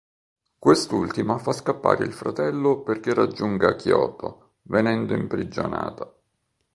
Quest'ultima 0.57 1.37
fa 1.37 1.51
scappare 1.51 2.03
il 2.05 2.11
fratello 2.11 2.79
perché 2.81 3.13
raggiunga 3.13 3.75
Kyoto, 3.75 4.53
venendo 4.63 5.13
imprigionata. 5.13 6.11